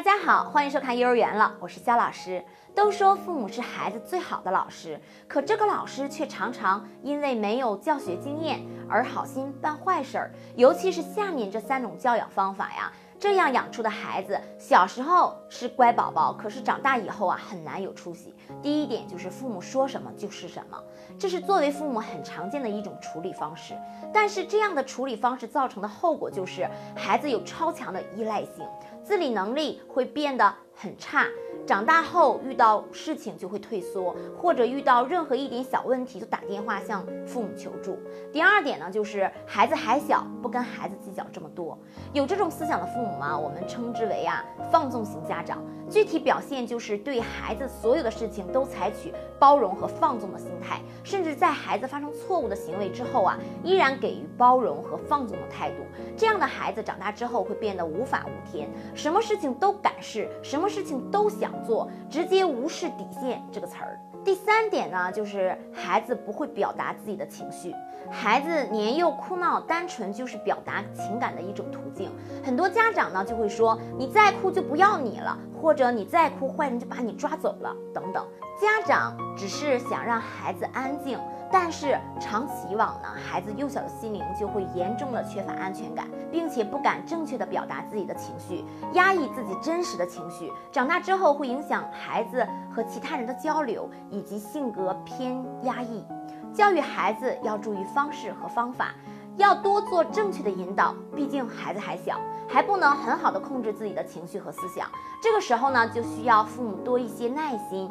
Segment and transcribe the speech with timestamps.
[0.00, 2.42] 大家好，欢迎收看幼儿园了，我是肖老师。
[2.74, 4.98] 都说父母是孩子最好的老师，
[5.28, 10.32] 可这个老师却常常因为没有教学经验而好心办坏事儿。
[10.56, 12.90] 尤其是下面这三种教养方法呀，
[13.20, 18.34] 这样养出的孩子，小时候是乖宝宝，可是长大以后啊，很难有出息。
[18.62, 20.82] 第一点就是父母说什么就是什么，
[21.18, 23.74] 这是作为父母很常见的一种处理方式。
[24.10, 28.66] 但是这样的处理方式造成的后果就是孩子有超强的依赖性。
[29.04, 31.26] 自理能力会变得很差，
[31.70, 37.96] 长大后遇到事情就会退缩，或者遇到任何一点小问题就打电话向父母求助。
[38.32, 41.78] 第二点呢，就是孩子还小，不跟孩子计较这么多。
[42.12, 43.38] 有这种思想的父母吗？
[43.38, 45.62] 我们称之为啊放纵型家长。
[45.88, 55.76] 具体表现就是对孩子所有的事情都采取包容和放纵的心态，甚至在孩子发生错误的行为之后啊，依然给予包容和放纵的态度。
[56.16, 58.68] 这样的孩子长大之后会变得无法无天。
[58.92, 63.98] 什么事情都敢试，什么事情都想做，直接无视底线这个词儿。
[64.22, 67.74] 第三点呢，就是孩子不会表达自己的情绪。
[68.10, 72.10] 孩子年幼哭闹，单纯就是表达情感的一种途径。
[72.44, 78.26] 很多家长呢就会说，你再哭就不要你了，或者你再哭，坏人就把你抓走了，等等。
[78.60, 81.18] 家长只是想让孩子安静。
[81.52, 90.52] 但是长此以往呢，孩子幼小的心灵就会严重的缺乏安全感，并且不敢正确的表达自己的情绪，压抑自己真实的情绪。
[90.70, 96.04] 长大之后会影响孩子和其他人的交流，以及性格偏压抑。
[96.52, 98.94] 教育孩子要注意方式和方法，
[99.36, 100.94] 要多做正确的引导。
[101.14, 104.88] 毕竟孩子还小，还不能很好的控制自己的情绪和思想。
[105.22, 107.88] 这个时候呢，就需要父母多一些耐心，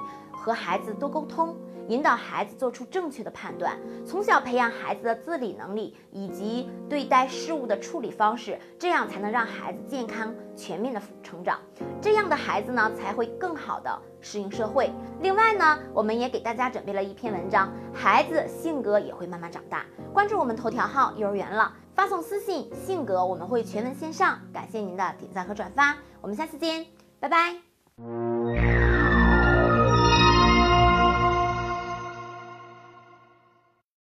[0.50, 1.56] 和孩子多沟通。
[1.90, 11.60] 引导孩子做出正确的判断，从小培养孩子的自理能力以及对待事物的处理方式，这样才能让孩子健康全面的成长。
[12.00, 14.92] 这样的孩子呢，才会更好的适应社会。
[15.22, 19.84] 另外呢，我们也给大家准备了一篇文章，孩子性格也会慢慢长大。
[20.14, 24.40] 关注我们头条号幼儿园了，发送私信性格，我们会全文线上。
[24.54, 26.86] 感谢您的点赞和转发，我们下次见，
[27.20, 28.39] 拜拜。